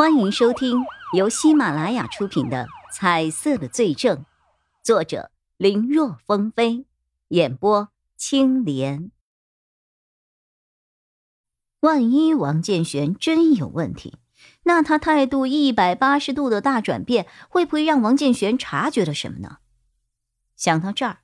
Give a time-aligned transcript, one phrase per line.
[0.00, 4.16] 欢迎收听由喜马拉雅出品的《彩色的罪证》，
[4.82, 6.86] 作者林若风飞，
[7.28, 9.10] 演播青莲。
[11.80, 14.16] 万一王建玄真有问题，
[14.62, 19.58] 那他态度一百八十度的大转变，会不会让王建玄察觉了什么呢？
[20.56, 21.18] 想到这儿，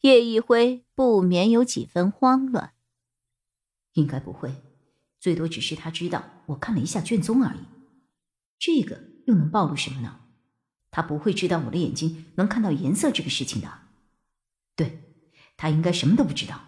[0.00, 2.72] 叶一辉不免有几分慌乱。
[3.92, 4.54] 应该不会，
[5.20, 7.73] 最多只是他知道我看了一下卷宗而已。
[8.66, 10.20] 这个又能暴露什么呢？
[10.90, 13.68] 他不会知道我的眼睛能看到颜色这个事情的。
[14.74, 15.02] 对，
[15.58, 16.62] 他应该什么都不知道。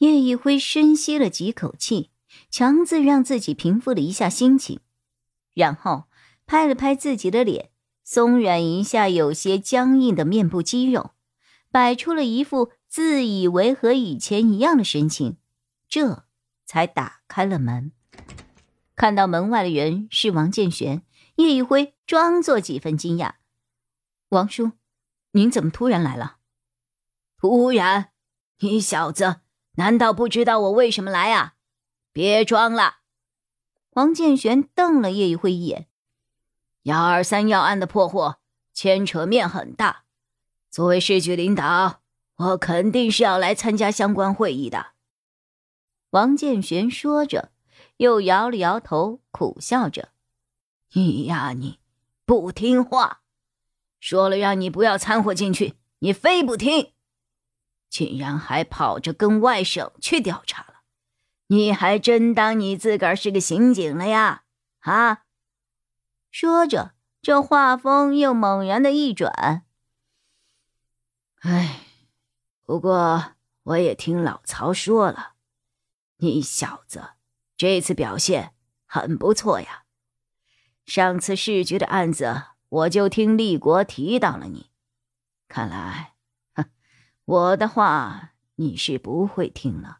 [0.00, 2.10] 叶一辉深吸了几口气，
[2.50, 4.80] 强自让自己平复了一下心情，
[5.54, 6.04] 然后
[6.44, 7.70] 拍了拍自己的脸，
[8.04, 11.12] 松软一下有些僵硬的面部肌肉，
[11.70, 12.70] 摆出了一副。
[12.86, 15.38] 自以为和以前一样的神情，
[15.88, 16.26] 这
[16.68, 17.92] 才打开了门。
[18.94, 21.02] 看到门外的人是王建玄，
[21.36, 23.36] 叶一辉装作几分惊讶
[24.28, 24.72] ：“王叔，
[25.30, 26.36] 您怎么突然来了
[27.40, 28.10] ？”“突然？
[28.58, 29.36] 你小子
[29.76, 31.54] 难道不知道我为什么来啊？
[32.12, 32.96] 别装了！”
[33.94, 35.86] 王建玄瞪了叶一辉一眼
[36.84, 38.36] ：“幺二三要案的破获，
[38.74, 40.04] 牵扯面很大。
[40.70, 42.02] 作为市局领导。”
[42.38, 44.92] 我肯定是要来参加相关会议的。”
[46.10, 47.50] 王建玄说着，
[47.98, 50.10] 又摇了摇头，苦笑着
[50.94, 51.78] ：“你呀，你
[52.24, 53.20] 不听话，
[54.00, 56.92] 说了让你不要掺和进去，你非不听，
[57.90, 60.80] 竟然还跑着跟外省去调查了，
[61.48, 64.44] 你还真当你自个儿是个刑警了呀？
[64.80, 65.24] 啊！”
[66.30, 69.64] 说着，这话锋又猛然的一转
[71.40, 71.80] ：“哎。”
[72.64, 73.32] 不过，
[73.62, 75.32] 我也听老曹说了，
[76.18, 77.10] 你小子
[77.56, 78.54] 这次表现
[78.86, 79.84] 很不错呀。
[80.84, 84.70] 上次市局的案子，我就听立国提到了你。
[85.48, 86.14] 看来，
[86.54, 86.70] 哼，
[87.24, 89.98] 我的话你是不会听了，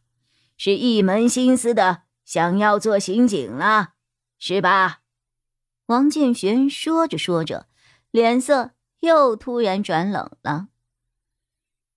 [0.57, 3.95] 是一门心思的想要做刑警了，
[4.39, 5.01] 是吧？
[5.87, 7.69] 王建玄说着说着，
[8.11, 10.69] 脸色又突然转冷了。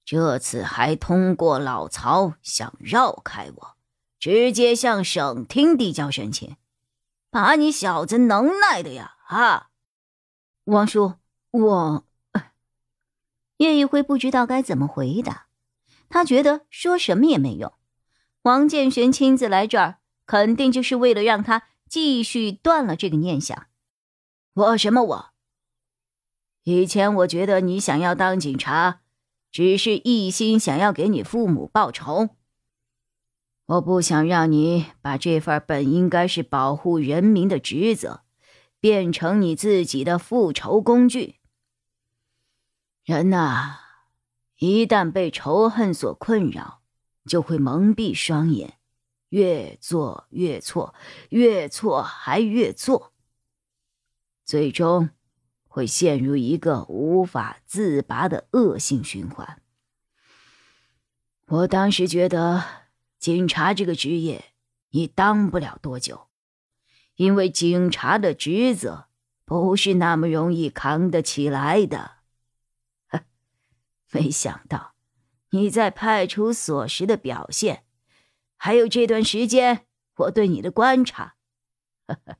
[0.05, 3.77] 这次还通过老曹想绕开我，
[4.21, 6.55] 直接向省厅递交申请，
[7.31, 9.15] 把你小子能耐的呀！
[9.25, 9.69] 啊，
[10.65, 11.15] 王叔，
[11.49, 12.05] 我
[13.57, 15.47] 叶一辉不知道该怎么回答，
[16.07, 17.73] 他觉得说什么也没用。
[18.43, 23.65] 王建玄亲自来这儿，肯定就是为了让他继续断了这个念想。
[24.53, 25.31] 我什么我？
[26.61, 29.01] 以前我觉得你想要当警察。
[29.51, 32.29] 只是一心想要给你父母报仇，
[33.71, 38.21] 我不想让你把这份本应该是保护人民的职责，
[38.81, 41.35] 变成你自己的复仇工具。
[43.05, 43.77] 人呐，
[44.57, 46.81] 一旦被仇恨所困扰，
[47.25, 48.73] 就会蒙蔽双眼，
[49.29, 50.93] 越做越错，
[51.29, 53.13] 越错还越错，
[54.43, 55.11] 最终。
[55.73, 59.61] 会陷入一个无法自拔的恶性循环。
[61.47, 62.61] 我当时觉得，
[63.21, 64.53] 警察这个职业
[64.89, 66.27] 你当不了多久，
[67.17, 69.09] 因为警察的职责
[69.45, 72.17] 不是那么容易扛得起来的。
[74.11, 74.95] 没想到
[75.51, 77.85] 你在派出所时的表现，
[78.57, 81.35] 还有这段时间我对你的观察，
[82.07, 82.37] 呵 呵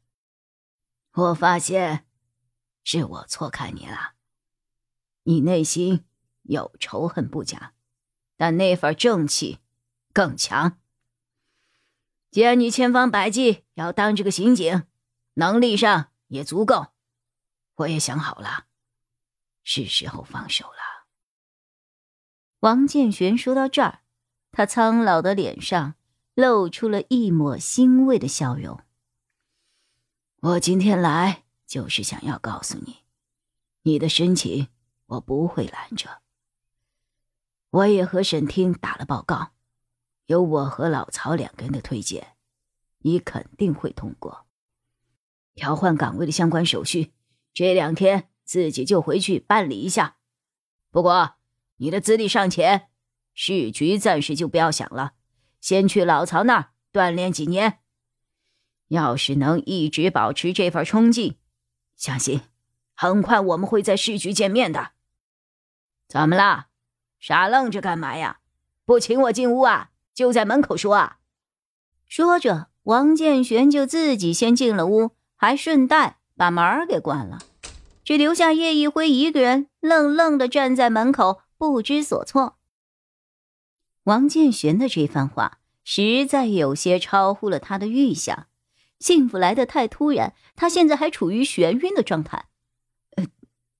[1.14, 2.08] 我发现。
[2.84, 4.16] 是我错看你了，
[5.22, 6.04] 你内心
[6.42, 7.76] 有仇恨不假，
[8.36, 9.60] 但那份正气
[10.14, 10.78] 更强。
[12.30, 14.84] 既然你千方百计要当这个刑警，
[15.34, 16.88] 能力上也足够，
[17.76, 18.66] 我也想好了，
[19.64, 21.08] 是时候放手了。
[22.60, 24.02] 王建玄说到这儿，
[24.52, 25.96] 他苍老的脸上
[26.36, 28.80] 露出了一抹欣慰的笑容。
[30.42, 31.44] 我今天来。
[31.72, 32.98] 就是想要告诉你，
[33.84, 34.68] 你的申请
[35.06, 36.22] 我不会拦着。
[37.70, 39.54] 我也和沈厅打了报告，
[40.32, 42.36] 有我和老曹两个人的推荐，
[43.00, 44.48] 你肯定会通过。
[45.56, 47.12] 调换岗位的相关手续，
[47.54, 50.16] 这两天自己就回去办理一下。
[50.90, 51.36] 不过
[51.76, 52.88] 你的资历尚浅，
[53.34, 55.16] 市局暂时就不要想了，
[55.60, 57.80] 先去老曹那儿锻炼几年。
[58.88, 61.38] 要是能一直保持这份冲劲。
[61.98, 62.40] 相信，
[62.96, 64.94] 很快我们会在市局见面的。
[66.08, 66.68] 怎么了？
[67.20, 68.40] 傻愣着干嘛呀？
[68.86, 69.91] 不请我进屋啊？
[70.22, 71.18] 就在门口说啊！
[72.08, 77.40] 说着，王建玄就自己先进了屋，还顺带把门给关了，
[78.04, 82.60] 只留下叶一辉一个人愣愣的站在门口，不知所措。
[84.04, 88.46] 王建玄的这番话实在有些超乎了他的预想，
[89.00, 92.46] 幸福来得太突然，他现在还处于眩晕的状态。
[93.16, 93.26] 呃，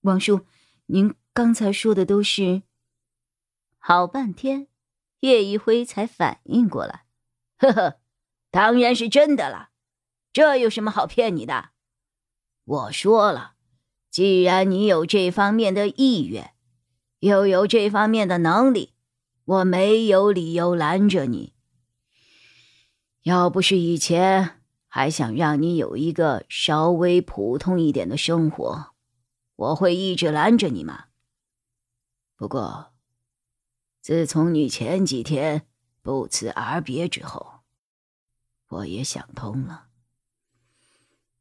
[0.02, 0.48] 王叔，
[0.88, 2.64] 您刚才说的都是？
[3.78, 4.68] 好半天，
[5.22, 7.06] 叶一辉才反应过来，
[7.58, 7.98] 呵呵。
[8.52, 9.70] 当然是真的了，
[10.34, 11.70] 这有什么好骗你的？
[12.66, 13.54] 我说了，
[14.10, 16.54] 既然你有这方面的意愿，
[17.20, 18.94] 又有这方面的能力，
[19.46, 21.54] 我没有理由拦着你。
[23.24, 28.94] 要不是以前还想让你有一个稍微普通一点的生活，
[29.56, 31.06] 我会一直拦着你吗？
[32.36, 32.91] 不过，
[34.02, 35.68] 自从你前几天
[36.02, 37.62] 不辞而别之后，
[38.68, 39.90] 我也想通了，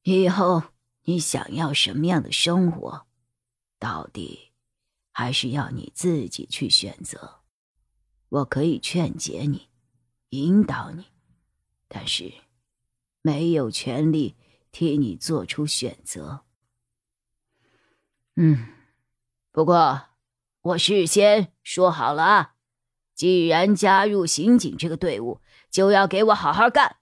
[0.02, 0.62] 以后
[1.04, 3.06] 你想要什么样的生活，
[3.78, 4.52] 到底
[5.10, 7.40] 还是要你自己去选择。
[8.28, 9.68] 我可以劝解你，
[10.28, 11.06] 引导你，
[11.88, 12.30] 但是
[13.22, 14.36] 没有权利
[14.70, 16.44] 替你做出选择。
[18.36, 18.68] 嗯，
[19.50, 20.09] 不过
[20.70, 22.54] 我事先说好了啊，
[23.14, 25.40] 既然加入刑警这个队伍，
[25.70, 26.96] 就要给我好好干。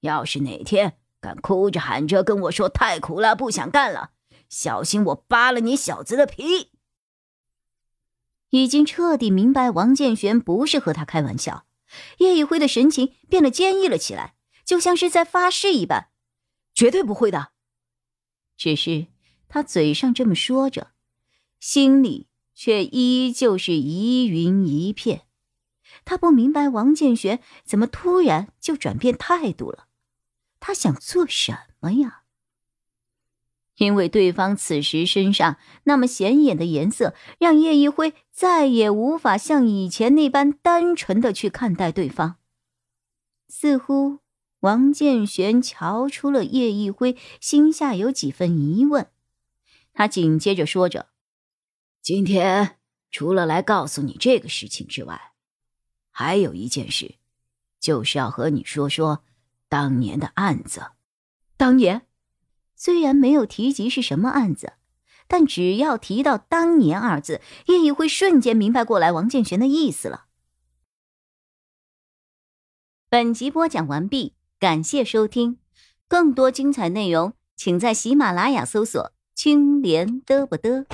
[0.00, 4.10] 要是哪天敢哭着喊着跟我说太苦了，不想干了，
[4.48, 6.72] 小心我扒了你小子的皮！
[8.50, 11.66] 已经彻底明白王建玄不是和他开玩笑，
[12.18, 16.10] 叶一辉的神情变得坚毅了起来，就像是在发誓一般，
[16.74, 17.52] 绝对不会的。
[18.56, 19.08] 只是
[19.48, 20.92] 他嘴上这么说着，
[21.60, 25.22] 心里却依旧是疑云一片。
[26.04, 29.86] 他不明白王建玄怎么突然就转变态度了。
[30.58, 32.22] 他想做什么呀？
[33.76, 42.36] 因为对方此时身上那么显眼的颜色，让叶一辉再也无法像以前那般单纯的去看待对方。
[43.48, 44.20] 似乎
[44.60, 49.08] 王建玄瞧出了叶一辉心下有几分疑问，
[49.92, 51.08] 他紧接着说着
[52.06, 52.78] ：“今天
[53.10, 55.32] 除了来告诉你这个事情之外，
[56.12, 57.16] 还有一件事，
[57.80, 59.24] 就是要和你说说。”
[59.68, 60.92] 当年的案子，
[61.56, 62.06] 当年
[62.76, 64.74] 虽然没有提及是什么案子，
[65.26, 70.26] 但只要提到“当年”二字，叶一辉瞬间明白过来王建玄的意思了。
[73.08, 75.58] 本集播讲完毕，感谢收听，
[76.06, 80.86] 更多精彩内容，请在喜马拉雅搜索“青莲嘚不嘚”。